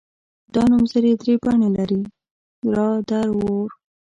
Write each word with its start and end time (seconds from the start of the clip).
دا 0.53 0.61
نومځري 0.71 1.11
درې 1.21 1.33
بڼې 1.43 1.69
لري 1.77 2.01
را 2.75 2.87
در 3.09 3.27
ور. 3.39 3.69